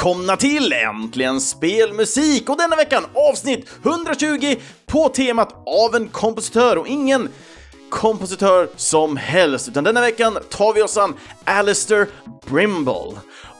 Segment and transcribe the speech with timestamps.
[0.00, 4.56] välkomna till Äntligen Spelmusik och denna veckan avsnitt 120
[4.86, 7.28] på temat av en kompositör och ingen
[7.90, 12.06] kompositör som helst, utan denna veckan tar vi oss an Alistair
[12.46, 13.12] Brimble.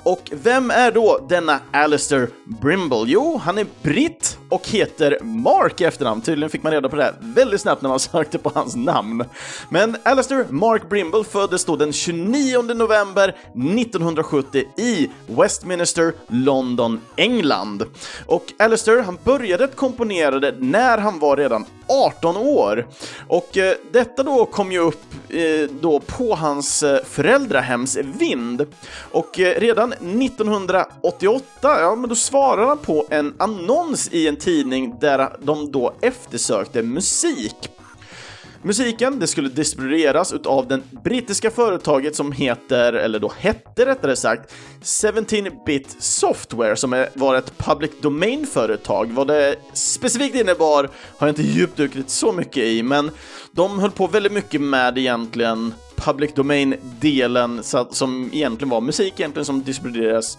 [0.02, 3.04] Och vem är då denna Alistair Brimble?
[3.06, 6.20] Jo, han är britt och heter Mark i efternamn.
[6.20, 9.24] Tydligen fick man reda på det väldigt snabbt när man sökte på hans namn.
[9.68, 17.84] Men Alistair Mark Brimble föddes då den 29 november 1970 i Westminster, London, England.
[18.26, 22.87] Och Alistair, han började komponera det när han var redan 18 år.
[23.28, 28.66] Och eh, detta då kom ju upp eh, då på hans eh, föräldrahems vind.
[29.10, 29.60] Och eh,
[29.93, 35.73] redan 1988, ja men då svarade han på en annons i en tidning där de
[35.73, 37.71] då eftersökte musik.
[38.63, 44.55] Musiken det skulle distribueras av det brittiska företaget som heter, eller då hette rättare sagt,
[44.82, 49.13] 17-bit Software som var ett public domain-företag.
[49.13, 53.10] Vad det specifikt innebar har jag inte djupdykt så mycket i, men
[53.52, 59.62] de höll på väldigt mycket med egentligen public domain-delen som egentligen var musik egentligen som
[59.62, 60.38] distribueras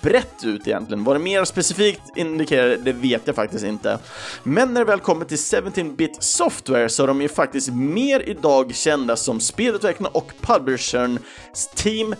[0.00, 1.04] brett ut egentligen.
[1.04, 3.98] Vad det mer specifikt indikerar, det vet jag faktiskt inte.
[4.42, 8.74] Men när det väl kommer till 17-bit software så är de ju faktiskt mer idag
[8.74, 11.18] kända som spelutvecklarna och publishern
[11.74, 12.14] Team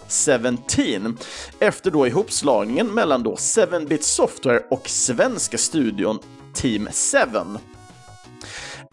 [0.69, 1.19] 17
[1.59, 6.19] efter då ihopslagningen mellan då 7-bit software och svenska studion
[6.55, 6.89] Team
[7.25, 7.59] 7.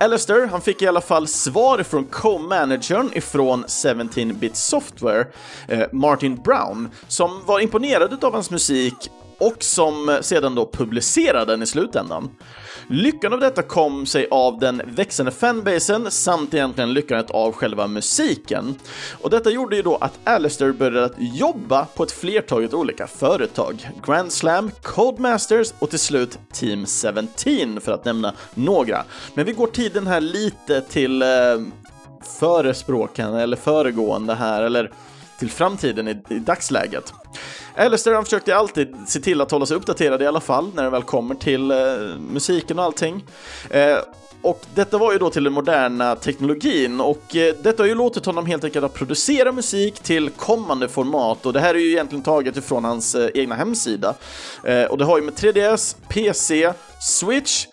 [0.01, 5.25] Alistair, han fick i alla fall svar från co-managern ifrån 17-bit software,
[5.67, 11.63] eh, Martin Brown, som var imponerad av hans musik och som sedan då publicerade den
[11.63, 12.29] i slutändan.
[12.91, 18.75] Lyckan av detta kom sig av den växande fanbasen samt egentligen lyckandet av själva musiken.
[19.21, 23.89] Och detta gjorde ju då att Alistair började att jobba på ett flertalet olika företag.
[24.05, 29.03] Grand Slam, Codemasters och till slut Team 17 för att nämna några.
[29.33, 31.27] Men vi går tiden här lite till eh,
[32.39, 34.91] förespråkande eller föregående här, eller
[35.39, 37.13] till framtiden i, i dagsläget.
[37.79, 40.89] Alistair han försökte alltid se till att hålla sig uppdaterad i alla fall när det
[40.89, 41.77] väl kommer till eh,
[42.31, 43.25] musiken och allting.
[43.69, 43.97] Eh,
[44.41, 48.25] och detta var ju då till den moderna teknologin och eh, detta har ju låtit
[48.25, 52.23] honom helt enkelt att producera musik till kommande format och det här är ju egentligen
[52.23, 54.15] taget ifrån hans eh, egna hemsida.
[54.63, 57.65] Eh, och det har ju med 3DS, PC, Switch,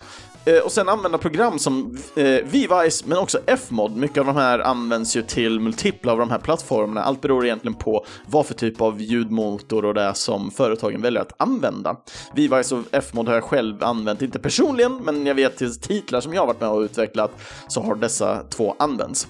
[0.47, 3.95] Eh, och sen använda program som eh, Vivice, men också F-mod.
[3.95, 7.03] Mycket av de här används ju till multipla av de här plattformarna.
[7.03, 11.33] Allt beror egentligen på vad för typ av ljudmotor och det som företagen väljer att
[11.37, 11.95] använda.
[12.35, 16.33] Vivice och F-mod har jag själv använt, inte personligen, men jag vet till titlar som
[16.33, 17.31] jag har varit med och utvecklat
[17.67, 19.27] så har dessa två använts.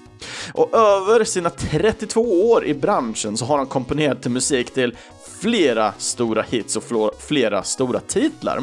[0.54, 4.96] Och över sina 32 år i branschen så har han komponerat till musik till
[5.40, 8.62] flera stora hits och flera stora titlar.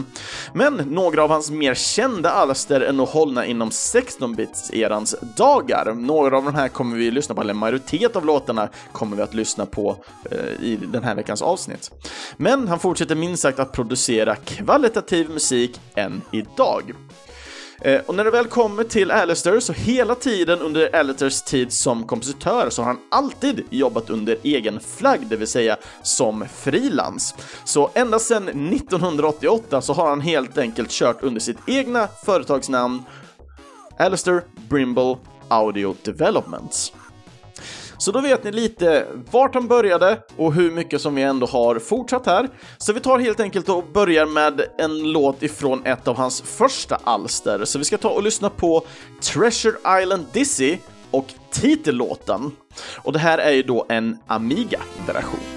[0.54, 5.94] Men några av hans mer kända alster är nog hållna inom 16-bits-erans dagar.
[5.94, 9.24] Några av de här kommer vi lyssna på, eller en majoritet av låtarna kommer vi
[9.24, 9.98] att lyssna på
[10.32, 11.92] eh, i den här veckans avsnitt.
[12.38, 16.94] Men han fortsätter minst sagt att producera kvalitativ musik än idag.
[17.82, 22.08] Eh, och när det väl kommer till Alistair så hela tiden under Alistairs tid som
[22.08, 27.36] kompositör så har han alltid jobbat under egen flagg, det vill säga som frilans.
[27.66, 33.04] Så ända sedan 1988 så har han helt enkelt kört under sitt egna företagsnamn
[33.98, 36.94] Alistair Brimble Audio Developments.
[38.06, 41.80] Så då vet ni lite vart han började och hur mycket som vi ändå har
[41.80, 42.50] fortsatt här.
[42.78, 47.00] Så vi tar helt enkelt och börjar med en låt ifrån ett av hans första
[47.04, 47.66] alster.
[47.66, 48.86] Så vi ska ta och lyssna på
[49.22, 50.78] Treasure Island Dizzy
[51.12, 52.52] och titellåten.
[52.98, 55.55] Och det här är ju då en Amiga-version.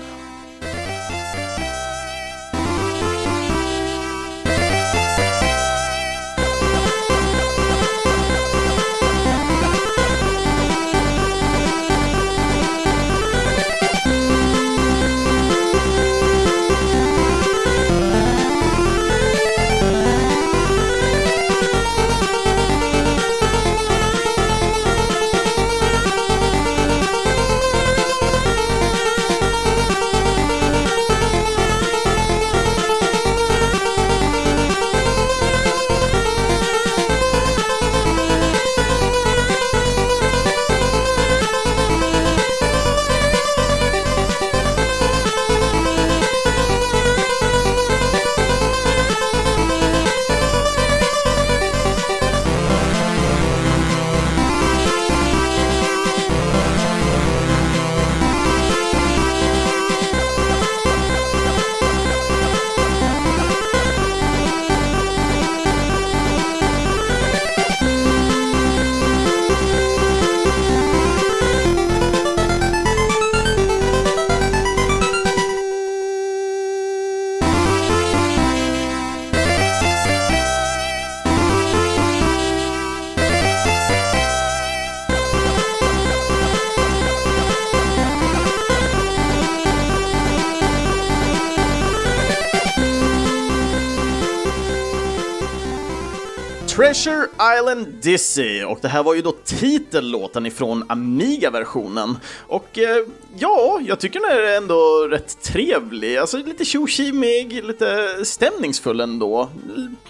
[97.58, 102.16] Island Dizzy och det här var ju då titellåten ifrån Amiga-versionen.
[102.46, 103.04] Och eh,
[103.38, 109.48] ja, jag tycker den är ändå rätt trevlig, alltså lite tjokimig, lite stämningsfull ändå.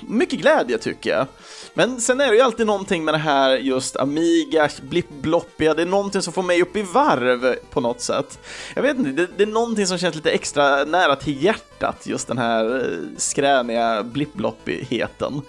[0.00, 1.26] Mycket glädje tycker jag.
[1.74, 5.86] Men sen är det ju alltid någonting med det här just Amiga, blipp-bloppiga, det är
[5.86, 8.38] någonting som får mig upp i varv på något sätt.
[8.74, 12.28] Jag vet inte, det, det är någonting som känns lite extra nära till hjärtat, just
[12.28, 15.42] den här eh, skräniga blipp-bloppigheten.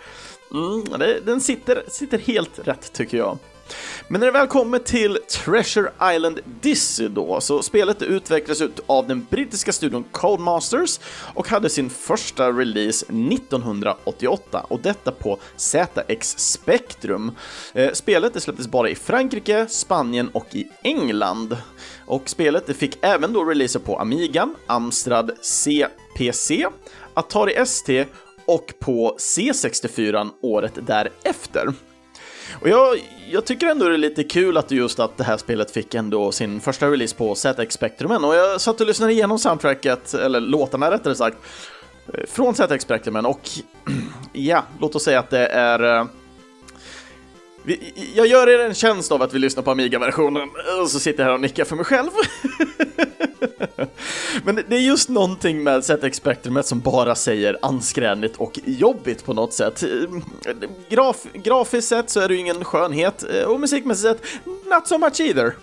[0.53, 3.37] Mm, det, den sitter, sitter helt rätt tycker jag.
[4.07, 9.07] Men när det väl kommer till Treasure Island Dizzy då, så spelet utvecklades ut av
[9.07, 10.99] den brittiska studion Codemasters
[11.33, 17.31] och hade sin första release 1988 och detta på ZX Spectrum.
[17.73, 21.57] Eh, spelet släpptes bara i Frankrike, Spanien och i England.
[22.05, 26.67] Och spelet fick även då releaser på Amiga, Amstrad CPC,
[27.13, 28.05] Atari ST
[28.49, 31.73] och på C64 året därefter.
[32.61, 32.97] Och jag,
[33.31, 36.31] jag tycker ändå det är lite kul att just att det här spelet fick ändå
[36.31, 40.91] sin första release på ZX Spectrumen och jag satt och lyssnade igenom soundtracket, eller låtarna
[40.91, 41.37] rättare sagt,
[42.13, 43.49] eh, från ZX Spectrumen och
[44.33, 46.05] ja, låt oss säga att det är eh,
[47.69, 50.49] vi, jag gör er en tjänst av att vi lyssnar på Amiga-versionen
[50.81, 52.09] och så sitter jag här och nickar för mig själv.
[54.43, 59.33] Men det är just någonting med ZX Spectrumet som bara säger anskränligt och jobbigt på
[59.33, 59.83] något sätt.
[60.89, 65.19] Graf grafiskt sett så är det ju ingen skönhet och musikmässigt sett not so much
[65.19, 65.53] either.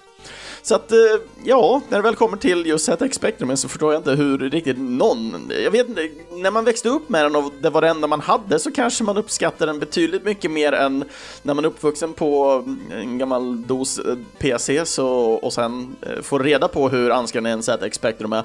[0.66, 0.98] Så att, eh,
[1.44, 4.78] ja, när det väl kommer till just ZX Spectrum så förstår jag inte hur riktigt
[4.78, 8.06] någon, jag vet inte, när man växte upp med den och det var det enda
[8.06, 11.04] man hade så kanske man uppskattar den betydligt mycket mer än
[11.42, 16.40] när man är uppvuxen på en gammal dos eh, PC så, och sen eh, får
[16.40, 18.42] reda på hur anskrämlig en ZX Spectrum är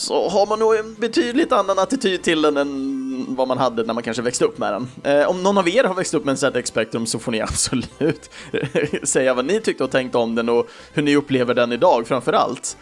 [0.00, 3.94] så har man nog en betydligt annan attityd till den än vad man hade när
[3.94, 4.88] man kanske växte upp med den.
[5.04, 7.40] Eh, om någon av er har växt upp med en ZX Spectrum så får ni
[7.42, 8.30] absolut
[9.02, 12.32] säga vad ni tyckte och tänkte om den och hur ni upplever den idag framför
[12.32, 12.76] allt.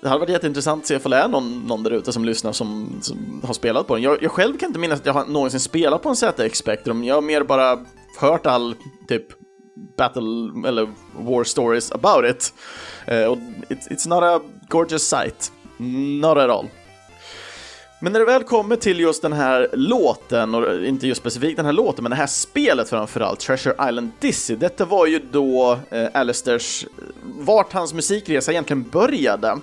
[0.00, 2.52] Det hade varit jätteintressant att se ifall det är någon, någon där ute som lyssnar
[2.52, 4.02] som, som, har spelat på den.
[4.02, 7.04] Jag, jag själv kan inte minnas att jag har någonsin spelat på en ZX Spectrum.
[7.04, 7.78] Jag har mer bara
[8.18, 8.74] hört all
[9.08, 9.26] typ
[9.96, 10.88] battle eller
[11.18, 12.52] war stories about it.
[13.08, 13.36] Uh,
[13.68, 15.52] it's, it's not a gorgeous sight.
[16.20, 16.68] Not at all.
[18.00, 21.66] Men när det väl kommer till just den här låten, och inte just specifikt den
[21.66, 26.08] här låten, men det här spelet framförallt, Treasure Island Dizzy, detta var ju då eh,
[26.14, 26.88] Alistairs, eh,
[27.22, 29.58] vart hans musikresa egentligen började.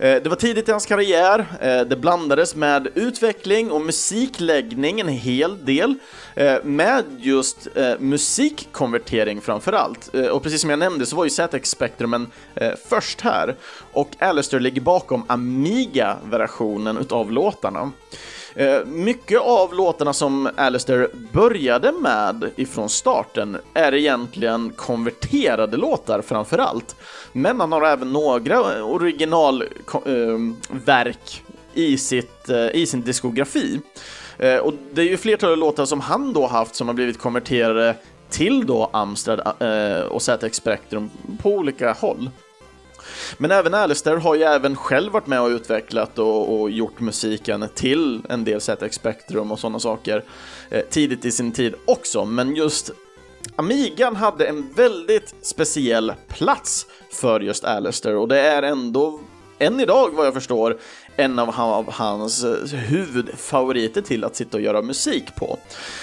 [0.00, 5.08] Eh, det var tidigt i hans karriär, eh, det blandades med utveckling och musikläggning en
[5.08, 5.94] hel del,
[6.34, 10.08] eh, med just musikkonvertering framför allt.
[10.32, 12.26] Och precis som jag nämnde så var ju ZX-spektrumen
[12.88, 13.56] först här,
[13.92, 17.92] och Alistair ligger bakom Amiga-versionen utav låtarna.
[18.58, 26.58] Eh, mycket av låtarna som Alistair började med ifrån starten är egentligen konverterade låtar framför
[26.58, 26.96] allt.
[27.32, 30.56] Men han har även några originalverk ehm,
[31.74, 33.80] i, sitt, eh, i sin diskografi.
[34.38, 37.94] Eh, och det är ju flertalet låtar som han då haft som har blivit konverterade
[38.30, 39.40] till då Amstrad
[40.10, 41.10] och ZX Spectrum
[41.42, 42.30] på olika håll.
[43.38, 47.68] Men även Alistair har ju även själv varit med och utvecklat och, och gjort musiken
[47.74, 50.24] till en del ZX Spectrum och sådana saker
[50.70, 52.90] eh, tidigt i sin tid också, men just
[53.56, 59.20] Amigan hade en väldigt speciell plats för just Alistair och det är ändå
[59.58, 60.78] än idag vad jag förstår
[61.16, 65.58] en av hans eh, huvudfavoriter till att sitta och göra musik på.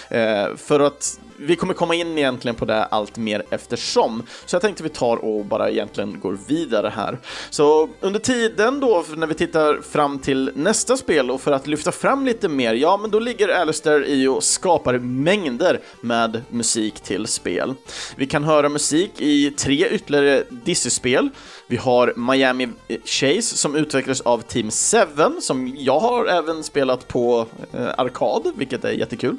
[0.09, 4.61] Eh, för att vi kommer komma in egentligen på det allt mer eftersom, så jag
[4.61, 7.19] tänkte vi tar och bara egentligen går vidare här.
[7.49, 11.91] Så under tiden då, när vi tittar fram till nästa spel och för att lyfta
[11.91, 17.27] fram lite mer, ja men då ligger Alistair i och skapar mängder med musik till
[17.27, 17.73] spel.
[18.15, 21.29] Vi kan höra musik i tre ytterligare Dizzy-spel.
[21.67, 22.69] Vi har Miami
[23.05, 28.85] Chase som utvecklades av Team 7 som jag har även spelat på eh, arkad, vilket
[28.85, 29.37] är jättekul.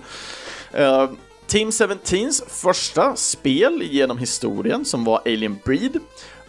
[0.79, 1.11] Uh,
[1.47, 5.99] Team 17s första spel genom historien som var Alien Breed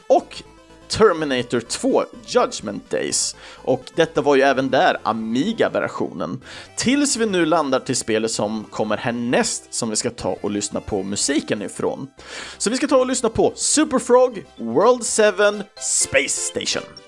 [0.08, 0.44] och
[0.88, 3.36] Terminator 2 Judgment Days.
[3.56, 6.42] Och detta var ju även där Amiga-versionen.
[6.78, 10.82] Tills vi nu landar till spelet som kommer härnäst som vi ska ta och lyssna
[10.82, 12.08] på musiken ifrån.
[12.58, 15.04] Så vi ska ta och lyssna på SuperFrog World
[15.58, 17.07] 7 Space Station.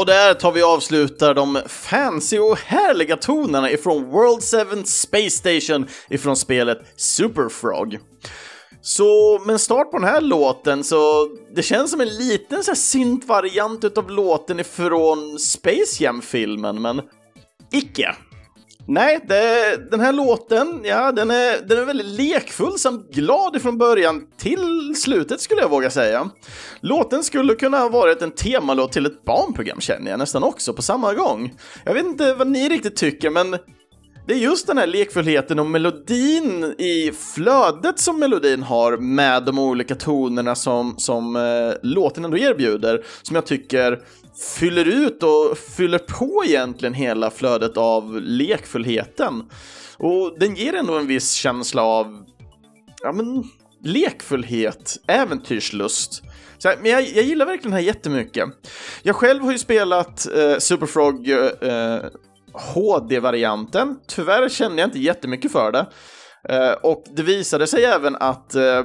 [0.00, 5.30] Och där tar vi och avslutar de fancy och härliga tonerna ifrån World 7 Space
[5.30, 7.98] Station ifrån spelet Super Frog.
[8.82, 12.70] Så med en start på den här låten så det känns som en liten så
[12.70, 17.00] här synt-variant utav låten ifrån Space Jam-filmen, men
[17.72, 18.14] icke.
[18.86, 23.78] Nej, det, den här låten, ja, den är, den är väldigt lekfull samt glad ifrån
[23.78, 26.30] början till slutet skulle jag våga säga.
[26.80, 30.82] Låten skulle kunna ha varit en temalåt till ett barnprogram känner jag nästan också på
[30.82, 31.54] samma gång.
[31.84, 33.56] Jag vet inte vad ni riktigt tycker, men
[34.26, 39.58] det är just den här lekfullheten och melodin i flödet som melodin har med de
[39.58, 43.98] olika tonerna som, som eh, låten ändå erbjuder, som jag tycker
[44.40, 49.44] fyller ut och fyller på egentligen hela flödet av lekfullheten.
[49.96, 52.24] Och den ger ändå en viss känsla av,
[53.02, 53.44] ja men,
[53.84, 56.22] lekfullhet, äventyrslust.
[56.58, 58.48] Så här, men jag, jag, gillar verkligen den här jättemycket.
[59.02, 62.00] Jag själv har ju spelat eh, Superfrog eh,
[62.52, 63.96] HD-varianten.
[64.06, 65.86] Tyvärr kände jag inte jättemycket för det.
[66.48, 68.84] Eh, och det visade sig även att eh,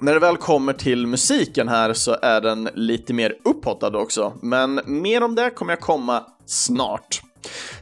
[0.00, 4.80] när det väl kommer till musiken här så är den lite mer upphottad också, men
[4.84, 7.22] mer om det kommer jag komma snart.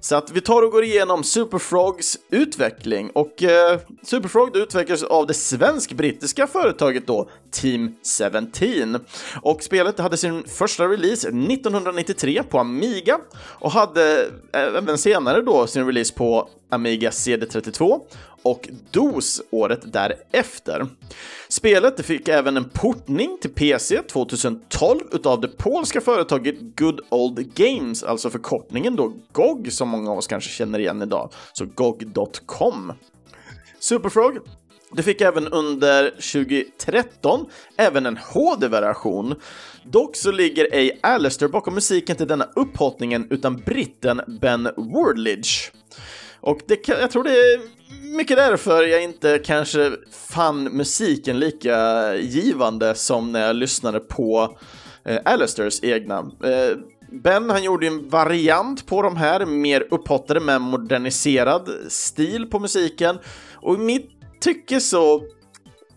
[0.01, 3.11] Så att vi tar och går igenom Superfrogs utveckling.
[3.11, 7.95] Och eh, Superfrog utvecklades av det svensk-brittiska företaget då Team
[8.53, 9.05] 17
[9.43, 15.67] och spelet hade sin första release 1993 på Amiga och hade eh, även senare då
[15.67, 18.01] sin release på Amiga CD32
[18.43, 20.87] och DOS året därefter.
[21.49, 28.03] Spelet fick även en portning till PC 2012 utav det polska företaget Good Old Games,
[28.03, 32.93] alltså förkortningen då GOG som många av oss kanske känner igen idag, så GOG.com.
[33.79, 34.39] Superfrog
[34.97, 39.35] det fick även under 2013 även en HD-version.
[39.85, 45.73] Dock så ligger ej Alistair bakom musiken till denna upphottningen utan britten Ben Wardledge.
[46.47, 47.61] Och det, jag tror det är
[48.17, 49.93] mycket därför jag inte kanske
[50.31, 54.59] fann musiken lika givande som när jag lyssnade på
[55.05, 56.19] eh, Alistairs egna.
[56.19, 56.77] Eh,
[57.23, 63.19] Ben han gjorde en variant på de här, mer upphottade med moderniserad stil på musiken
[63.55, 64.11] och i mitt
[64.41, 65.23] tycke så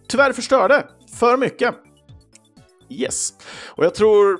[0.07, 0.87] tyvärr förstörde
[1.19, 1.75] för mycket.
[2.89, 3.33] Yes.
[3.65, 4.39] Och jag tror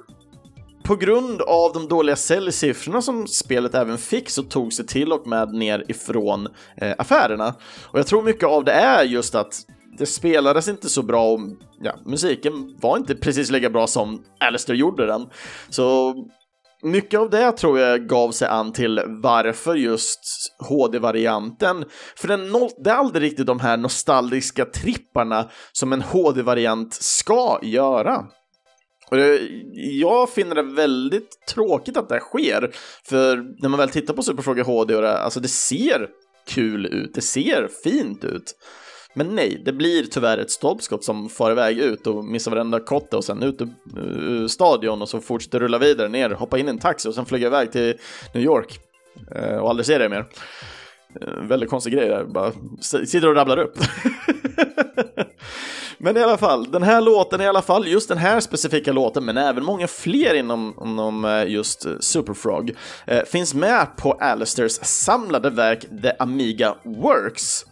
[0.87, 5.27] på grund av de dåliga säljsiffrorna som spelet även fick så tog sig till och
[5.27, 7.55] med ner ifrån eh, affärerna.
[7.83, 9.61] Och jag tror mycket av det är just att
[9.97, 11.39] det spelades inte så bra och
[11.81, 15.29] ja, musiken var inte precis lika bra som Alistair gjorde den.
[15.69, 16.15] Så
[16.83, 20.19] mycket av det tror jag gav sig an till varför just
[20.69, 22.51] HD-varianten, för den
[22.83, 28.25] det är aldrig riktigt de här nostalgiska tripparna som en HD-variant ska göra.
[29.11, 29.17] Och
[29.73, 32.71] jag finner det väldigt tråkigt att det här sker,
[33.03, 36.07] för när man väl tittar på Superfråga HD, och det, alltså det ser
[36.47, 38.55] kul ut, det ser fint ut.
[39.13, 43.17] Men nej, det blir tyvärr ett stolpskott som far iväg ut och missar varenda kotte
[43.17, 43.61] och sen ut
[43.95, 47.25] ur stadion och så fortsätter rulla vidare ner, hoppa in i en taxi och sen
[47.25, 47.93] flyga iväg till
[48.33, 48.79] New York
[49.35, 50.25] eh, och aldrig se det mer.
[51.21, 53.77] Eh, väldigt konstig grej där, bara sitter och rabblar upp.
[55.97, 59.25] Men i alla fall, den här låten i alla fall, just den här specifika låten,
[59.25, 62.75] men även många fler inom, inom eh, just eh, Superfrog,
[63.07, 67.65] eh, finns med på Alistairs samlade verk The Amiga Works.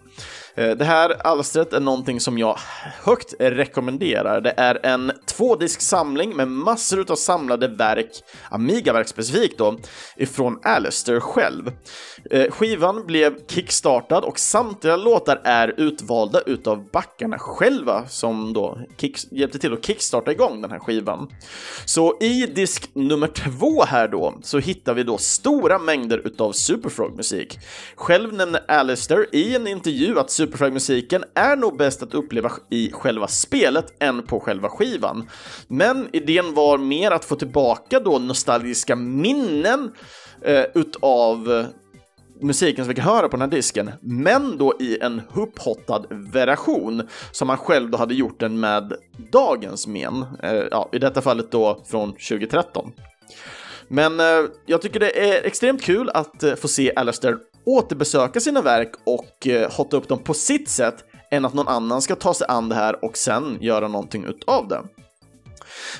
[0.56, 2.60] Eh, det här alstret är någonting som jag
[3.04, 4.42] högt rekommenderar.
[4.42, 8.10] Det är en tvådisksamling med massor av samlade verk,
[8.50, 9.78] Amiga-verk specifikt då,
[10.18, 11.72] ifrån Alistair själv.
[12.32, 19.32] Eh, skivan blev kickstartad och samtliga låtar är utvalda utav backarna själva som då kick,
[19.32, 21.30] hjälpte till att kickstarta igång den här skivan.
[21.86, 27.60] Så i disk nummer två här då så hittar vi då stora mängder utav Superfrog-musik.
[27.96, 33.28] Själv nämner Alistair i en intervju att Superfrag-musiken är nog bäst att uppleva i själva
[33.28, 35.30] spelet än på själva skivan.
[35.68, 39.92] Men idén var mer att få tillbaka då nostalgiska minnen
[40.42, 41.66] eh, utav eh,
[42.42, 47.08] musiken som vi kan höra på den här disken, men då i en upphottad version
[47.32, 48.94] som han själv då hade gjort den med
[49.32, 52.92] dagens men, eh, ja, i detta fallet då från 2013.
[53.88, 58.62] Men eh, jag tycker det är extremt kul att eh, få se Alastair återbesöka sina
[58.62, 60.96] verk och eh, hotta upp dem på sitt sätt
[61.32, 64.68] än att någon annan ska ta sig an det här och sen göra någonting utav
[64.68, 64.82] det.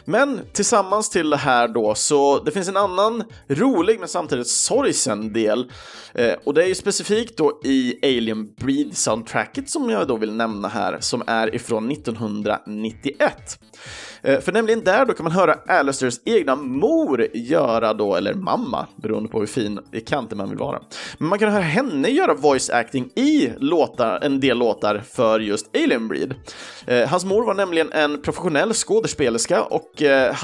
[0.06, 5.34] Men tillsammans till det här då, så det finns en annan rolig men samtidigt sorgsen
[5.34, 5.72] del.
[6.14, 10.68] Eh, och det är ju specifikt då i Alien Breed-soundtracket som jag då vill nämna
[10.68, 13.60] här, som är ifrån 1991.
[14.26, 18.88] Eh, för nämligen där då kan man höra Alistairs egna mor göra då, eller mamma,
[18.96, 20.80] beroende på hur fin i kanten man vill vara.
[21.18, 25.76] Men man kan höra henne göra voice acting i låtar, en del låtar för just
[25.76, 26.36] Alien Breed.
[26.88, 30.36] Eh, hans mor var nämligen en professionell skådespelerska och eh,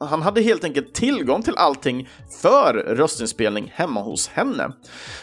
[0.00, 2.08] han hade helt enkelt tillgång till allting
[2.42, 4.72] för röstinspelning hemma hos henne.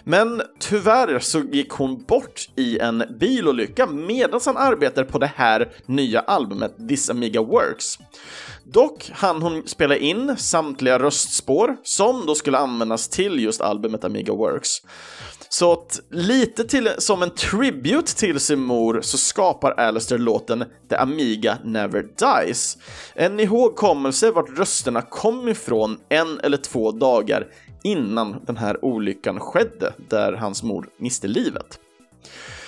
[0.04, 5.72] Men tyvärr så gick hon bort i en bilolycka medan han arbetade på det här
[5.86, 8.00] nya albumet This Amiga Works.
[8.64, 14.34] Dock hann hon spela in samtliga röstspår som då skulle användas till just albumet Amiga
[14.34, 14.70] Works.
[15.50, 20.96] Så att lite till, som en tribute till sin mor så skapar Alistair låten The
[20.96, 22.78] Amiga Never Dies.
[23.14, 27.48] En ihågkommelse vart rösterna kom ifrån en eller två dagar
[27.84, 31.80] innan den här olyckan skedde, där hans mor miste livet.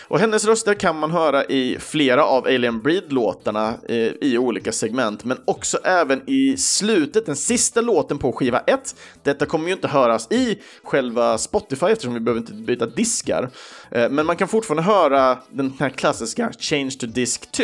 [0.09, 5.23] Och hennes röster kan man höra i flera av Alien Breed-låtarna eh, i olika segment,
[5.23, 8.95] men också även i slutet, den sista låten på skiva 1.
[9.23, 13.49] Detta kommer ju inte höras i själva Spotify eftersom vi behöver inte byta diskar,
[13.91, 17.63] eh, men man kan fortfarande höra den här klassiska Change to Disk 2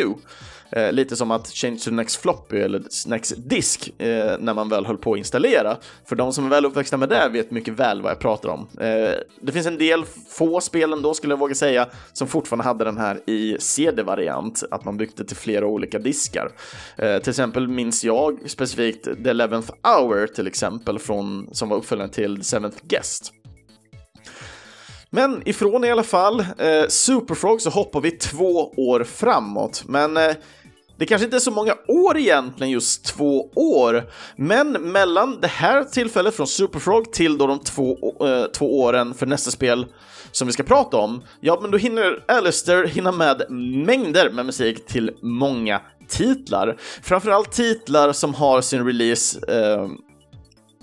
[0.70, 4.86] Eh, lite som att change to next floppy eller next disk eh, när man väl
[4.86, 5.76] höll på att installera.
[6.04, 8.68] För de som är väl uppväxta med det vet mycket väl vad jag pratar om.
[8.80, 12.84] Eh, det finns en del få spel ändå skulle jag våga säga som fortfarande hade
[12.84, 16.50] den här i CD-variant, att man byggde till flera olika diskar.
[16.96, 22.10] Eh, till exempel minns jag specifikt The Eleventh Hour till exempel från, som var uppföljaren
[22.10, 23.32] till The Seventh Guest.
[25.14, 30.34] Men ifrån i alla fall eh, Superfrog så hoppar vi två år framåt, men eh,
[30.98, 35.84] det kanske inte är så många år egentligen, just två år, men mellan det här
[35.84, 37.96] tillfället från Superfrog till då de två,
[38.26, 39.86] eh, två åren för nästa spel
[40.32, 43.50] som vi ska prata om, ja, men då hinner Alistair hinna med
[43.86, 46.76] mängder med musik till många titlar.
[47.02, 49.88] Framförallt titlar som har sin release eh,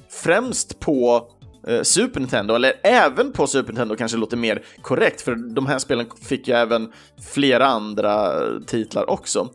[0.10, 1.28] främst på
[1.68, 5.80] eh, Super Nintendo, eller även på Super Nintendo kanske låter mer korrekt, för de här
[5.80, 6.92] spelen fick ju även
[7.34, 8.32] flera andra
[8.68, 9.50] titlar också.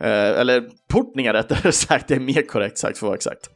[0.00, 3.50] Eh, eller portningar rättare sagt, det är mer korrekt sagt för att vara exakt.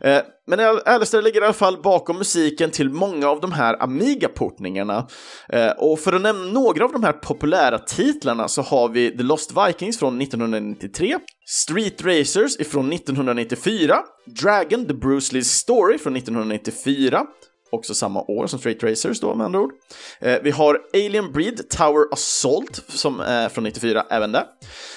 [0.00, 5.06] Eh, men Alistair ligger i alla fall bakom musiken till många av de här Amiga-portningarna.
[5.48, 9.22] Eh, och för att nämna några av de här populära titlarna så har vi The
[9.22, 13.98] Lost Vikings från 1993, Street Racers ifrån 1994,
[14.42, 17.26] Dragon The Bruce Lee's Story från 1994,
[17.70, 19.72] också samma år som Street Racers då med andra ord.
[20.20, 24.46] Eh, vi har Alien Breed Tower Assault som är från 94 även det.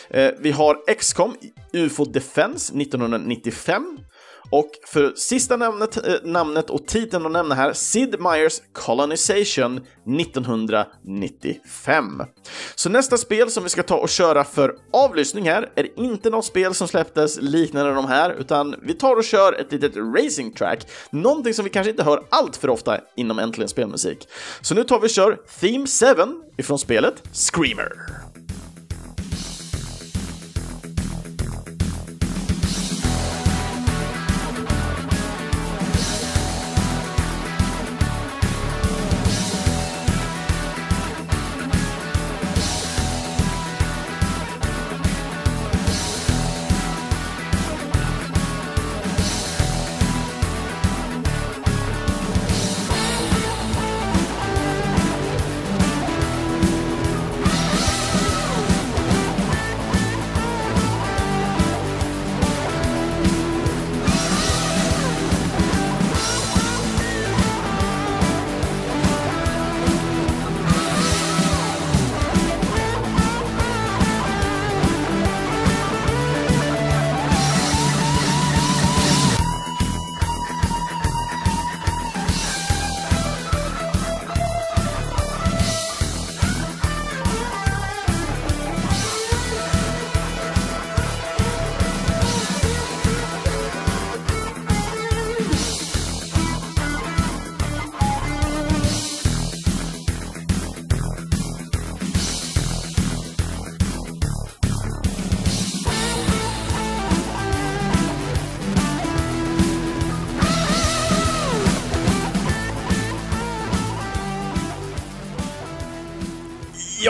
[0.09, 1.33] Eh, vi har XCOM
[1.73, 3.99] UFO Defense 1995
[4.49, 12.23] och för sista namnet, äh, namnet och titeln att nämna här, Sid Meier's Colonization 1995.
[12.75, 16.45] Så nästa spel som vi ska ta och köra för avlyssning här är inte något
[16.45, 20.87] spel som släpptes liknande de här, utan vi tar och kör ett litet racing track,
[21.11, 24.27] någonting som vi kanske inte hör allt för ofta inom Äntligen Spelmusik.
[24.61, 26.05] Så nu tar vi och kör Theme 7
[26.57, 27.91] ifrån spelet Screamer.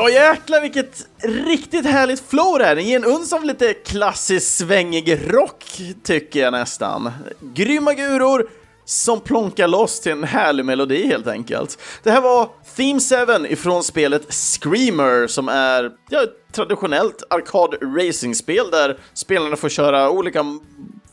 [0.09, 4.47] Ja jäklar vilket riktigt härligt flow det här, Den ger en uns av lite klassisk
[4.47, 7.11] svängig rock, tycker jag nästan.
[7.39, 8.49] Grymma guror,
[8.85, 11.79] som plonkar loss till en härlig melodi helt enkelt.
[12.03, 12.99] Det här var Theme
[13.39, 20.09] 7 ifrån spelet Screamer som är ja, ett traditionellt arkad racingspel där spelarna får köra
[20.09, 20.45] olika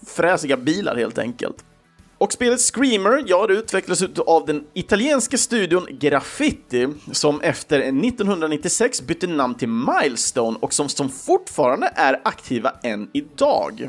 [0.07, 1.57] fräsiga bilar helt enkelt.
[2.25, 9.27] Och spelet Screamer, ja, det utvecklades av den italienska studion Graffiti som efter 1996 bytte
[9.27, 13.89] namn till Milestone och som, som fortfarande är aktiva än idag.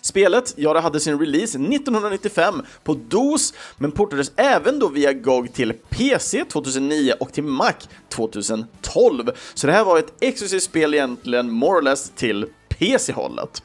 [0.00, 5.52] Spelet, ja, det hade sin release 1995 på DOS, men portades även då via GOG
[5.52, 7.74] till PC 2009 och till Mac
[8.08, 9.30] 2012.
[9.54, 13.62] Så det här var ett exklusivt spel egentligen, more or less, till PC-hållet.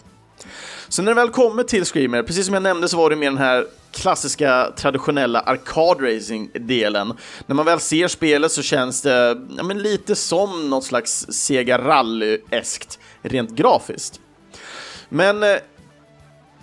[0.93, 3.29] Så när det väl kommer till Screamer, precis som jag nämnde så var det mer
[3.29, 7.13] den här klassiska traditionella arkadracing-delen.
[7.45, 11.77] När man väl ser spelet så känns det ja, men lite som något slags Sega
[11.77, 14.19] Rally-eskt rent grafiskt.
[15.09, 15.55] Men eh,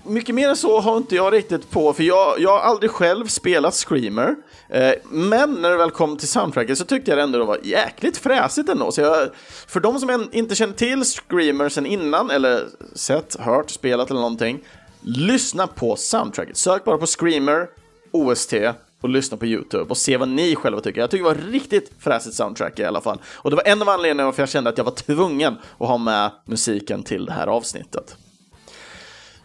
[0.05, 3.27] mycket mer än så har inte jag riktigt på, för jag, jag har aldrig själv
[3.27, 4.37] spelat Screamer.
[4.71, 8.17] Eh, men när det väl kom till soundtracket så tyckte jag det ändå var jäkligt
[8.17, 8.93] fräsigt ändå.
[8.93, 9.29] Så jag,
[9.67, 14.65] för de som inte känner till Screamer sen innan, eller sett, hört, spelat eller någonting,
[15.01, 16.57] lyssna på soundtracket.
[16.57, 17.69] Sök bara på Screamer,
[18.11, 18.55] OST
[19.01, 21.01] och lyssna på YouTube och se vad ni själva tycker.
[21.01, 23.19] Jag tycker det var riktigt fräsigt soundtrack i alla fall.
[23.27, 25.99] Och det var en av anledningarna varför jag kände att jag var tvungen att ha
[25.99, 28.17] med musiken till det här avsnittet.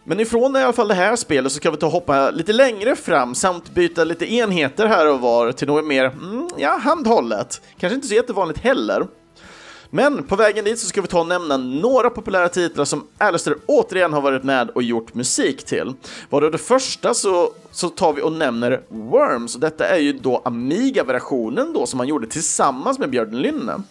[0.08, 2.52] Men ifrån i alla fall det här spelet så ska vi ta och hoppa lite
[2.52, 7.60] längre fram samt byta lite enheter här och var till något mer, mm, ja, handhållet.
[7.78, 9.06] Kanske inte så jättevanligt heller.
[9.90, 13.56] Men på vägen dit så ska vi ta och nämna några populära titlar som Alistair
[13.66, 15.92] återigen har varit med och gjort musik till.
[16.30, 20.12] Var det det första så, så tar vi och nämner Worms, och detta är ju
[20.12, 23.82] då Amiga-versionen då som han gjorde tillsammans med Björn Lynne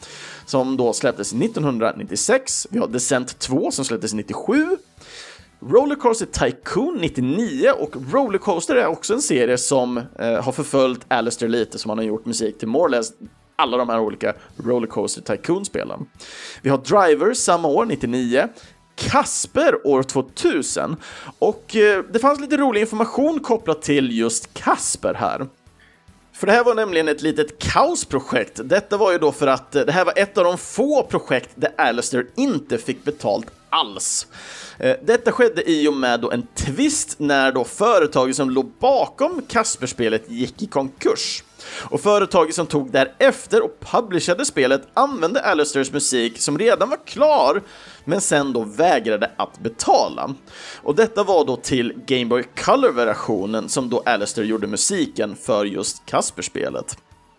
[0.46, 2.68] som då släpptes 1996.
[2.70, 4.78] Vi har Descent 2 som släpptes 97
[5.68, 11.80] Rollercoaster Tycoon 99 och Rollercoaster är också en serie som eh, har förföljt Alistair lite,
[11.80, 13.12] som han har gjort musik till more less
[13.56, 16.06] alla de här olika Rollercoaster Tycoon-spelen.
[16.62, 18.48] Vi har Driver samma år, 99,
[18.96, 20.96] Kasper år 2000
[21.40, 25.48] och eh, det fanns lite rolig information kopplat till just Kasper här.
[26.34, 28.60] För det här var nämligen ett litet kaosprojekt.
[28.64, 31.50] Detta var ju då för att eh, det här var ett av de få projekt
[31.56, 34.28] där Alistair inte fick betalt alls.
[34.80, 39.42] Eh, detta skedde i och med då en twist när då företaget som låg bakom
[39.48, 41.44] Kasperspelet gick i konkurs.
[41.90, 47.62] Och företaget som tog därefter och publicerade spelet använde Alistairs musik som redan var klar,
[48.06, 50.36] men sen då vägrade att betala.
[50.82, 56.06] Och detta var då till Game Boy Color-versionen som då Alistair gjorde musiken för just
[56.06, 56.98] Kasperspelet.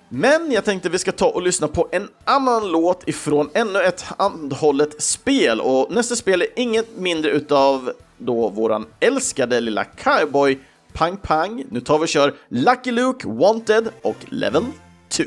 [0.08, 4.02] Men jag tänkte vi ska ta och lyssna på en annan låt ifrån ännu ett
[4.02, 10.58] handhållet spel och nästa spel är inget mindre utav då våran älskade lilla cowboy
[10.92, 11.64] Pang Pang.
[11.70, 14.64] Nu tar vi och kör Lucky Luke, Wanted och Level
[15.08, 15.24] 2.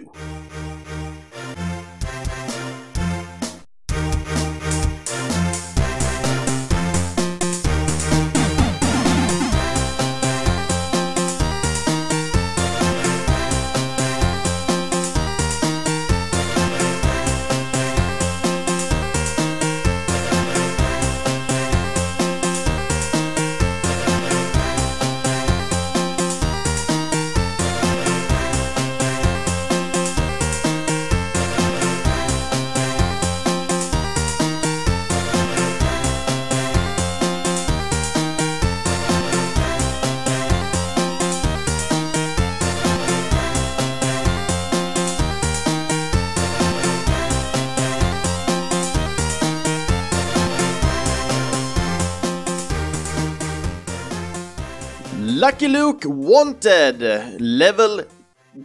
[55.70, 58.02] Luke Wanted Level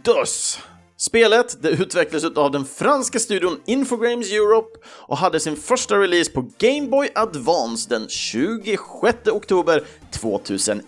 [0.03, 0.59] DOS.
[0.97, 6.49] Spelet det utvecklades av den franska studion Infogrames Europe och hade sin första release på
[6.57, 10.81] Game Boy Advance den 26 oktober 2001.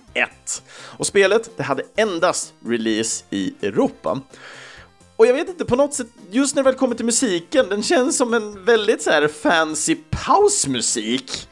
[0.98, 4.22] Och spelet det hade endast release i Europa.
[5.16, 7.84] Och jag vet inte, på något sätt, just när det väl kommer till musiken, den
[7.84, 11.48] känns som en väldigt så här fancy pausmusik.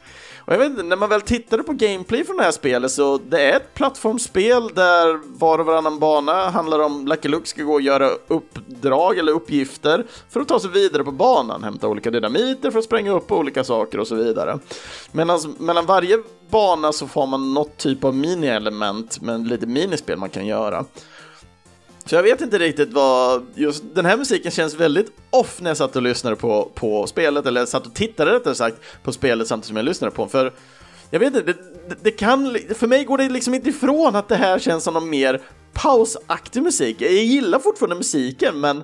[0.46, 3.18] Och jag vet inte, när man väl tittade på gameplay från det här spelet så
[3.18, 7.72] det är ett plattformsspel där var och varannan bana handlar om Lucky Luke ska gå
[7.72, 12.70] och göra uppdrag eller uppgifter för att ta sig vidare på banan, hämta olika dynamiter
[12.70, 14.58] för att spränga upp olika saker och så vidare.
[15.12, 16.18] Medan mellan varje
[16.50, 20.84] bana så får man något typ av mini-element med lite minispel man kan göra.
[22.06, 25.76] Så jag vet inte riktigt vad, just den här musiken känns väldigt off när jag
[25.76, 29.68] satt och lyssnade på, på spelet, eller satt och tittade rättare sagt på spelet samtidigt
[29.68, 30.52] som jag lyssnade på för
[31.10, 31.52] jag vet inte, det,
[31.88, 34.94] det, det, kan, för mig går det liksom inte ifrån att det här känns som
[34.94, 35.40] någon mer
[35.72, 36.96] pausaktig musik.
[37.00, 38.82] Jag gillar fortfarande musiken, men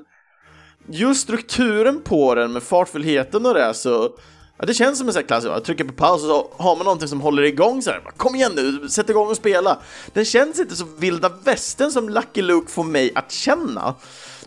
[0.89, 4.11] just strukturen på den med fartfullheten och det så
[4.59, 6.77] Ja, det känns som en sån här klassiker, man trycker på paus och så har
[6.77, 8.01] man någonting som håller igång så här.
[8.17, 9.79] Kom igen nu, sätt igång och spela!
[10.13, 13.95] Den känns inte så vilda västern som Lucky Luke får mig att känna.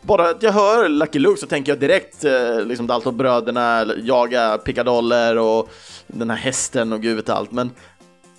[0.02, 5.38] Bara att jag hör Lucky Luke så tänker jag direkt eh, liksom Dalton-bröderna jaga pickadoller
[5.38, 5.70] och
[6.08, 7.72] den här hästen och gud vet allt, men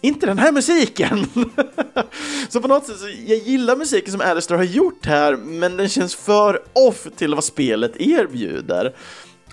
[0.00, 1.26] inte den här musiken!
[2.48, 5.88] så på något sätt, så jag gillar musiken som Alistair har gjort här, men den
[5.88, 8.94] känns för off till vad spelet erbjuder.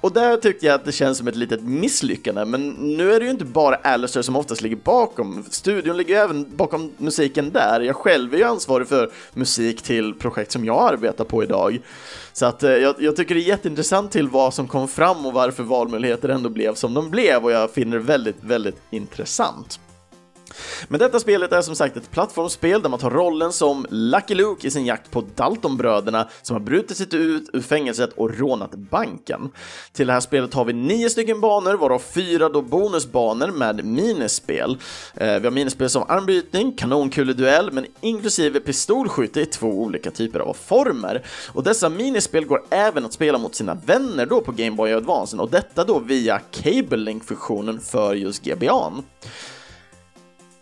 [0.03, 3.25] Och där tyckte jag att det känns som ett litet misslyckande, men nu är det
[3.25, 5.45] ju inte bara Alistair som oftast ligger bakom.
[5.49, 7.81] Studion ligger ju även bakom musiken där.
[7.81, 11.81] Jag själv är ju ansvarig för musik till projekt som jag arbetar på idag.
[12.33, 15.33] Så att eh, jag, jag tycker det är jätteintressant till vad som kom fram och
[15.33, 19.79] varför valmöjligheter ändå blev som de blev och jag finner det väldigt, väldigt intressant.
[20.87, 24.67] Men detta spelet är som sagt ett plattformsspel där man tar rollen som Lucky Luke
[24.67, 29.51] i sin jakt på Daltonbröderna som har brutit sig ut ur fängelset och rånat banken.
[29.93, 34.77] Till det här spelet har vi nio stycken banor, varav fyra då bonusbanor med minispel.
[35.15, 40.53] Eh, vi har minispel som armbrytning, kanonkuleduell, men inklusive pistolskytte i två olika typer av
[40.53, 41.23] former.
[41.53, 45.37] Och dessa minispel går även att spela mot sina vänner då på Game Boy Advance
[45.37, 49.03] och detta då via Cable Link-funktionen för just GBA'n.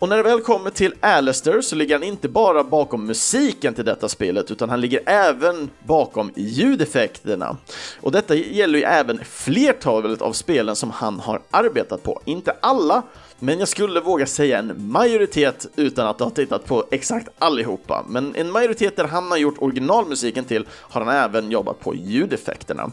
[0.01, 3.85] Och när det väl kommer till Alistair så ligger han inte bara bakom musiken till
[3.85, 7.57] detta spelet utan han ligger även bakom ljudeffekterna.
[8.01, 12.21] Och detta gäller ju även flertalet av spelen som han har arbetat på.
[12.25, 13.03] Inte alla,
[13.39, 18.05] men jag skulle våga säga en majoritet utan att ha tittat på exakt allihopa.
[18.07, 22.91] Men en majoritet där han har gjort originalmusiken till har han även jobbat på ljudeffekterna.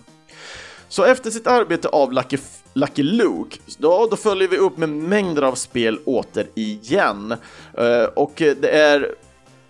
[0.88, 2.38] Så efter sitt arbete av Lucky,
[2.72, 7.34] Lucky Luke, då, då följer vi upp med mängder av spel åter igen.
[7.80, 9.14] Uh, och eh, det är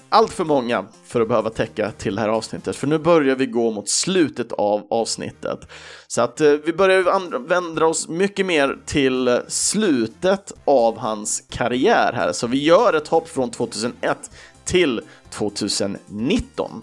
[0.09, 3.47] allt för många för att behöva täcka till det här avsnittet, för nu börjar vi
[3.47, 5.59] gå mot slutet av avsnittet.
[6.07, 12.33] Så att uh, vi börjar vända oss mycket mer till slutet av hans karriär här,
[12.33, 14.31] så vi gör ett hopp från 2001
[14.65, 15.01] till
[15.31, 16.83] 2019.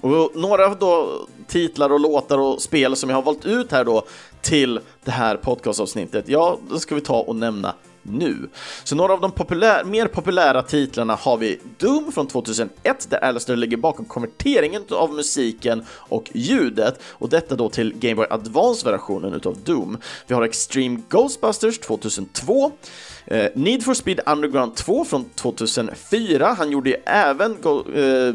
[0.00, 4.02] Och några då titlar och låtar och spel som jag har valt ut här då
[4.40, 8.48] till det här podcastavsnittet, ja, då ska vi ta och nämna nu.
[8.84, 13.56] Så några av de populär, mer populära titlarna har vi Doom från 2001 där Alistair
[13.56, 19.56] ligger bakom konverteringen av musiken och ljudet och detta då till Game Boy Advance-versionen utav
[19.64, 19.98] Doom.
[20.26, 22.72] Vi har Extreme Ghostbusters 2002
[23.26, 26.54] eh, Need for Speed Underground 2 från 2004.
[26.58, 28.34] Han gjorde ju även Go eh,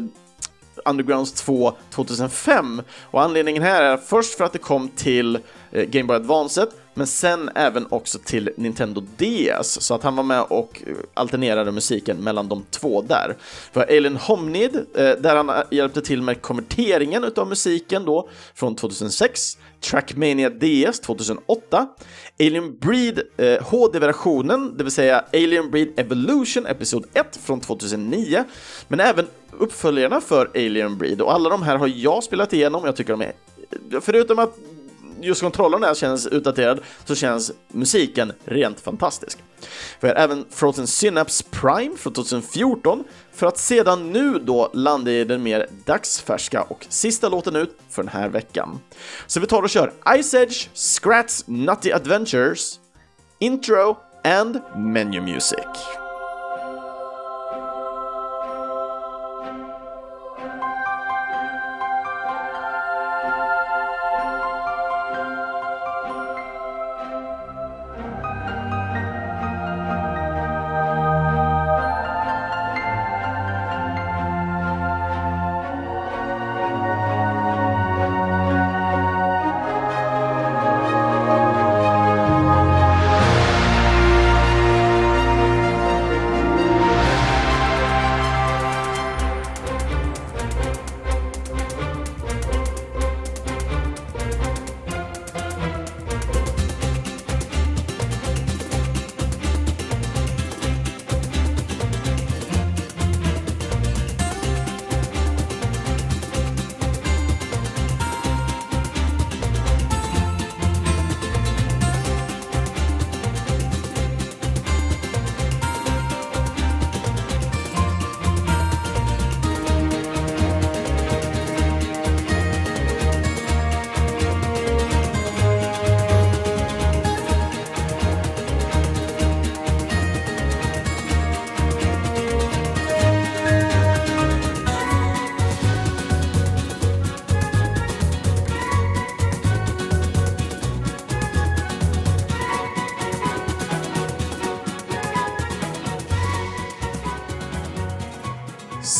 [0.84, 5.38] Undergrounds 2 2005 och anledningen här är först för att det kom till
[5.70, 10.24] eh, Game Boy Advance men sen även också till Nintendo DS så att han var
[10.24, 10.82] med och
[11.14, 13.36] alternerade musiken mellan de två där.
[13.72, 18.76] För Alien Homnid, eh, där han eh, hjälpte till med konverteringen utav musiken då från
[18.76, 21.86] 2006, Trackmania DS 2008,
[22.40, 28.44] Alien Breed eh, HD-versionen, det vill säga Alien Breed Evolution Episod 1 från 2009,
[28.88, 29.26] men även
[29.58, 32.84] uppföljarna för Alien Breed och alla de här har jag spelat igenom.
[32.84, 33.32] Jag tycker de är,
[34.00, 34.58] förutom att
[35.24, 39.38] just kontrollen där känns utdaterad så känns musiken rent fantastisk.
[40.00, 45.24] Vi har även Frozen Synapse Prime från 2014 för att sedan nu då landa i
[45.24, 48.80] den mer dagsfärska och sista låten ut för den här veckan.
[49.26, 52.80] Så vi tar och kör Ice Edge, Scrats Nutty Adventures,
[53.38, 56.03] Intro and Menu Music.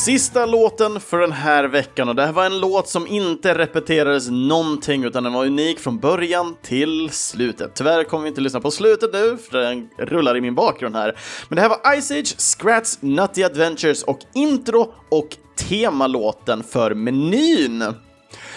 [0.05, 4.31] Sista låten för den här veckan och det här var en låt som inte repeterades
[4.31, 7.71] någonting utan den var unik från början till slutet.
[7.75, 11.19] Tyvärr kommer vi inte lyssna på slutet nu för den rullar i min bakgrund här.
[11.49, 17.95] Men det här var Ice Age, Scrats, Nutty Adventures och intro och temalåten för menyn.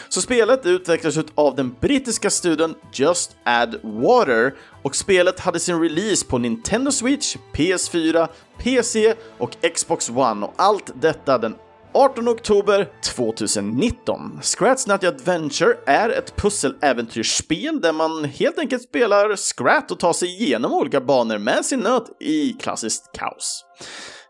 [0.09, 6.25] Så spelet utvecklades av den brittiska studion Just Add Water och spelet hade sin release
[6.25, 8.27] på Nintendo Switch, PS4,
[8.63, 11.55] PC och Xbox One och allt detta den
[11.93, 14.39] 18 oktober 2019.
[14.41, 20.29] Scrat's Nutty Adventure är ett pusseläventyrsspel där man helt enkelt spelar Scrat och tar sig
[20.29, 23.65] igenom olika banor med sin nöt i klassiskt kaos.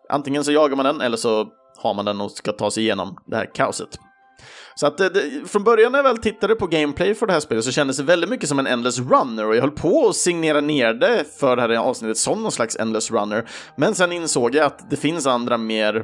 [0.10, 3.18] Antingen så jagar man den eller så har man den och ska ta sig igenom
[3.26, 4.00] det här kaoset.
[4.78, 7.40] Så att eh, det, från början när jag väl tittade på gameplay för det här
[7.40, 10.16] spelet så kändes det väldigt mycket som en Endless Runner och jag höll på att
[10.16, 13.50] signera ner det för det här avsnittet som någon slags Endless Runner.
[13.76, 16.04] Men sen insåg jag att det finns andra mer eh,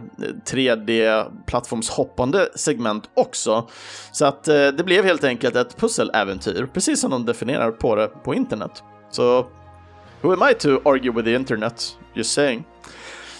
[0.51, 3.67] 3D-plattformshoppande segment också.
[4.11, 8.07] Så att eh, det blev helt enkelt ett pusseläventyr, precis som de definierar på det
[8.07, 8.83] på internet.
[9.11, 9.47] Så,
[10.21, 11.97] who am I to argue with the internet?
[12.15, 12.63] Just saying.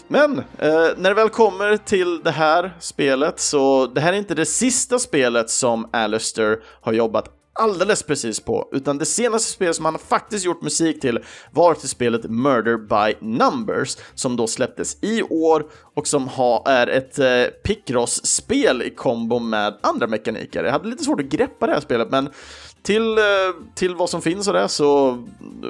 [0.07, 4.35] Men eh, när det väl kommer till det här spelet så det här är inte
[4.35, 9.85] det sista spelet som Alistair har jobbat alldeles precis på, utan det senaste spelet som
[9.85, 11.19] han faktiskt gjort musik till
[11.51, 16.87] var till spelet Murder by Numbers som då släpptes i år och som ha, är
[16.87, 20.63] ett eh, Picross-spel i kombo med andra mekaniker.
[20.63, 22.29] Jag hade lite svårt att greppa det här spelet, men
[22.83, 23.23] till, eh,
[23.75, 25.09] till vad som finns och det så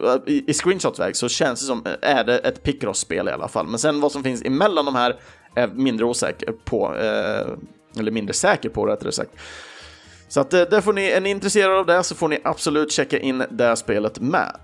[0.03, 3.47] eh, i, i screenshotväg så känns det som, eh, är det ett Picross-spel i alla
[3.47, 3.67] fall.
[3.67, 5.19] Men sen vad som finns emellan de här
[5.55, 9.31] är mindre osäker på, eh, eller mindre säker på rättare sagt.
[10.27, 13.19] Så att där får ni, är ni intresserade av det så får ni absolut checka
[13.19, 14.55] in det spelet med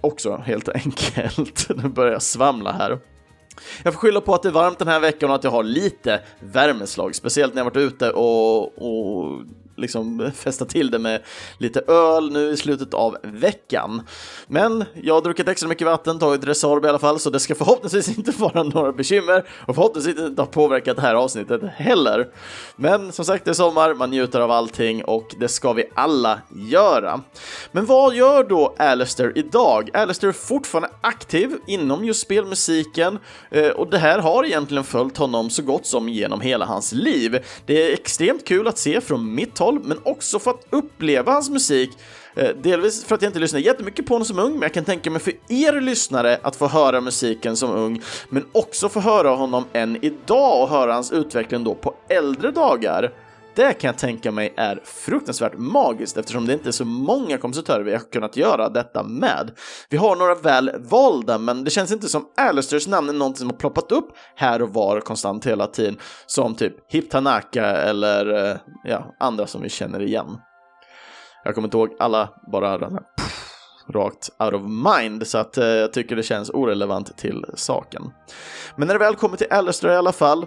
[0.00, 1.68] också helt enkelt.
[1.82, 2.98] Nu börjar jag svamla här.
[3.82, 5.62] Jag får skylla på att det är varmt den här veckan och att jag har
[5.62, 9.42] lite värmeslag, speciellt när jag varit ute och, och
[9.76, 11.20] liksom fästa till det med
[11.58, 14.02] lite öl nu i slutet av veckan.
[14.46, 17.54] Men jag har druckit extra mycket vatten, tagit Resorb i alla fall, så det ska
[17.54, 22.28] förhoppningsvis inte vara några bekymmer och förhoppningsvis inte ha påverkat det här avsnittet heller.
[22.76, 26.38] Men som sagt, det är sommar, man njuter av allting och det ska vi alla
[26.70, 27.20] göra.
[27.72, 29.90] Men vad gör då Alistair idag?
[29.94, 33.18] Alistair är fortfarande aktiv inom just spelmusiken
[33.50, 37.44] eh, och det här har egentligen följt honom så gott som genom hela hans liv.
[37.66, 41.50] Det är extremt kul att se från mitt håll, men också för att uppleva hans
[41.50, 41.90] musik.
[42.36, 44.84] Eh, delvis för att jag inte lyssnade jättemycket på honom som ung, men jag kan
[44.84, 49.30] tänka mig för er lyssnare att få höra musiken som ung, men också få höra
[49.30, 53.12] honom än idag och höra hans utveckling då på äldre dagar.
[53.54, 57.82] Det kan jag tänka mig är fruktansvärt magiskt eftersom det inte är så många kompositörer
[57.84, 59.50] vi har kunnat göra detta med.
[59.88, 63.50] Vi har några väl valda, men det känns inte som Alistairs namn är någonting som
[63.50, 68.56] har ploppat upp här och var konstant hela tiden, som typ Hip Tanaka eller eh,
[68.84, 70.38] ja, andra som vi känner igen.
[71.44, 73.44] Jag kommer inte ihåg alla, bara pff,
[73.94, 78.02] rakt out of mind, så att eh, jag tycker det känns orelevant till saken.
[78.76, 80.46] Men när det väl kommer till Alistair i alla fall,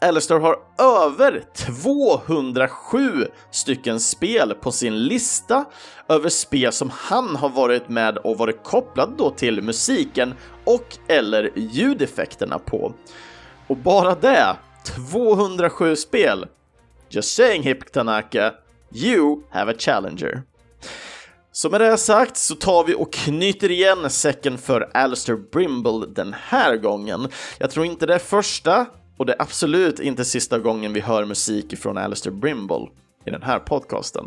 [0.00, 5.64] Alistair har över 207 stycken spel på sin lista
[6.08, 10.34] över spel som han har varit med och varit kopplad då till musiken
[10.64, 12.94] och eller ljudeffekterna på.
[13.66, 14.56] Och bara det,
[15.06, 16.46] 207 spel.
[17.08, 18.54] Just saying Hip Tanaka,
[18.94, 20.42] you have a challenger.
[21.52, 26.34] Så med det sagt så tar vi och knyter igen säcken för Alistair Brimble den
[26.38, 27.28] här gången.
[27.58, 28.86] Jag tror inte det är första
[29.18, 32.86] och det är absolut inte sista gången vi hör musik från Alistair Brimble
[33.26, 34.24] i den här podcasten.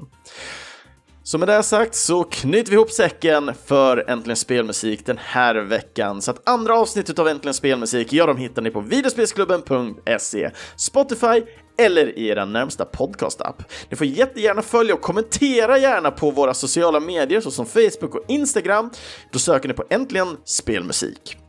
[1.24, 6.22] Så med det sagt så knyter vi ihop säcken för Äntligen Spelmusik den här veckan.
[6.22, 11.42] Så att andra avsnittet av Äntligen Spelmusik, ja, de hittar ni på videospelsklubben.se, Spotify
[11.78, 13.64] eller i er närmsta podcastapp.
[13.90, 18.90] Ni får jättegärna följa och kommentera gärna på våra sociala medier såsom Facebook och Instagram.
[19.32, 21.41] Då söker ni på Äntligen Spelmusik.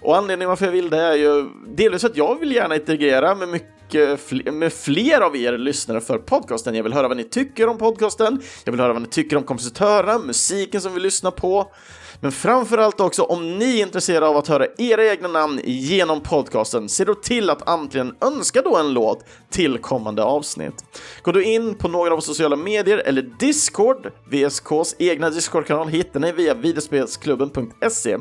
[0.00, 3.48] Och anledningen varför jag vill det är ju delvis att jag vill gärna integrera med
[3.48, 6.74] mycket fler, med fler av er lyssnare för podcasten.
[6.74, 8.42] Jag vill höra vad ni tycker om podcasten.
[8.64, 11.72] Jag vill höra vad ni tycker om kompositörerna, musiken som vi lyssnar på.
[12.20, 16.88] Men framförallt också om ni är intresserade av att höra era egna namn genom podcasten,
[16.88, 20.84] se då till att antingen önska då en låt till kommande avsnitt.
[21.22, 26.32] Gå då in på några av sociala medier eller Discord, VSKs egna Discord-kanal hittar ni
[26.32, 28.18] via videospelsklubben.se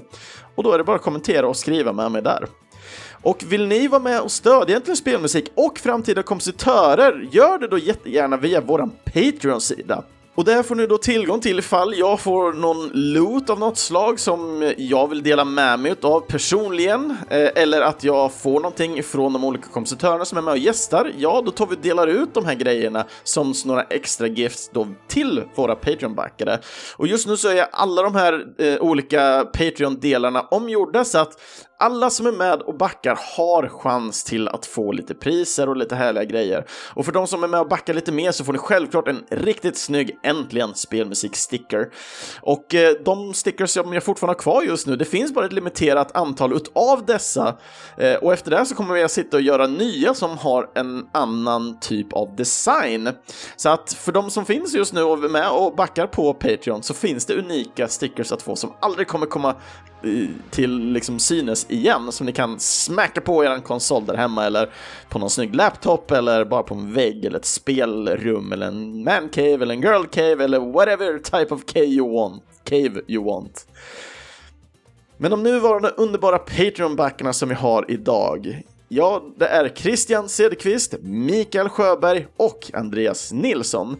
[0.56, 2.48] och då är det bara att kommentera och skriva med mig där.
[3.24, 7.78] Och vill ni vara med och stödja egentligen spelmusik och framtida kompositörer, gör det då
[7.78, 10.04] jättegärna via vår Patreon-sida.
[10.36, 14.20] Och det får ni då tillgång till ifall jag får någon loot av något slag
[14.20, 19.34] som jag vill dela med mig av personligen, eh, eller att jag får någonting från
[19.34, 21.12] de olika kompositörerna som är med och gästar.
[21.18, 24.88] Ja, då tar vi och delar ut de här grejerna som några extra gifts då
[25.08, 26.60] till våra Patreon-backare.
[26.98, 31.40] Och just nu så är alla de här eh, olika Patreon-delarna omgjorda så att
[31.80, 35.96] alla som är med och backar har chans till att få lite priser och lite
[35.96, 36.66] härliga grejer.
[36.94, 39.24] Och för de som är med och backar lite mer så får ni självklart en
[39.30, 41.90] riktigt snygg Äntligen spelmusik-sticker.
[42.42, 45.54] Och eh, de stickers som jag fortfarande har kvar just nu, det finns bara ett
[45.54, 47.58] limiterat antal utav dessa.
[47.98, 51.08] Eh, och efter det så kommer vi att sitta och göra nya som har en
[51.12, 53.10] annan typ av design.
[53.56, 56.84] Så att för de som finns just nu och är med och backar på Patreon
[56.84, 59.50] så finns det unika stickers att få som aldrig kommer komma
[60.04, 64.70] eh, till liksom synes igen som ni kan smacka på er konsol där hemma eller
[65.10, 69.30] på någon snygg laptop eller bara på en vägg eller ett spelrum eller en man
[69.30, 72.44] cave eller en girl cave eller whatever type of cave you want.
[72.64, 73.68] Cave you want.
[75.18, 81.70] Men de nuvarande underbara Patreon-backarna som vi har idag Ja, det är Christian Cederqvist, Mikael
[81.70, 83.98] Sjöberg och Andreas Nilsson.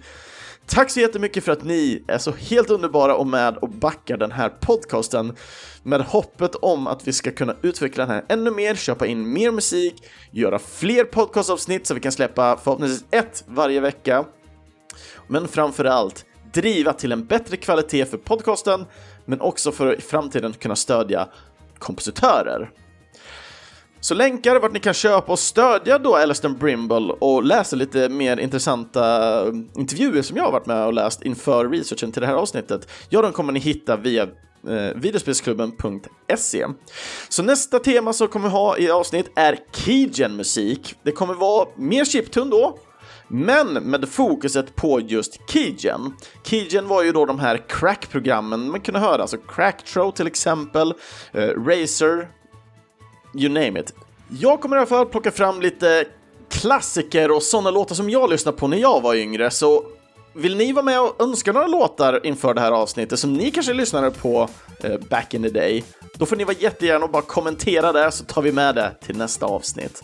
[0.66, 4.32] Tack så jättemycket för att ni är så helt underbara och med och backar den
[4.32, 5.36] här podcasten
[5.84, 9.52] med hoppet om att vi ska kunna utveckla den här ännu mer, köpa in mer
[9.52, 14.26] musik, göra fler podcastavsnitt så vi kan släppa förhoppningsvis ett varje vecka.
[15.28, 18.86] Men framför allt driva till en bättre kvalitet för podcasten,
[19.26, 21.28] men också för att i framtiden kunna stödja
[21.80, 22.72] kompositörer.
[24.06, 28.38] Så länkar vart ni kan köpa och stödja då Alistair Brimble och läsa lite mer
[28.38, 32.34] intressanta eh, intervjuer som jag har varit med och läst inför researchen till det här
[32.34, 36.66] avsnittet, ja, de kommer ni hitta via eh, videospelsklubben.se.
[37.30, 40.96] Så nästa tema som kommer ha i avsnitt är Keygen-musik.
[41.04, 42.80] Det kommer vara mer chiptune då,
[43.28, 46.14] men med fokuset på just Keygen.
[46.44, 50.94] Keygen var ju då de här crack-programmen man kunde höra, alltså Cracktrow till exempel,
[51.34, 52.30] eh, Razer,
[53.36, 53.94] you name it.
[54.40, 56.06] Jag kommer i alla fall plocka fram lite
[56.50, 59.84] klassiker och sådana låtar som jag lyssnade på när jag var yngre, så
[60.34, 63.74] vill ni vara med och önska några låtar inför det här avsnittet som ni kanske
[63.74, 64.50] lyssnade på
[64.84, 65.84] eh, back in the day?
[66.18, 69.18] Då får ni vara jättegärna och bara kommentera det så tar vi med det till
[69.18, 70.02] nästa avsnitt.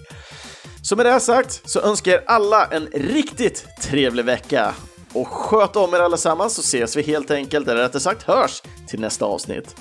[0.83, 4.73] Så med det sagt så önskar jag er alla en riktigt trevlig vecka
[5.13, 8.99] och sköt om er allesammans så ses vi helt enkelt, eller rättare sagt hörs, till
[8.99, 9.75] nästa avsnitt.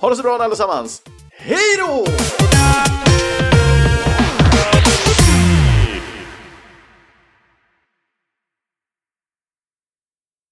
[0.00, 1.02] Ha det så bra allesammans!
[1.30, 2.06] Hej då!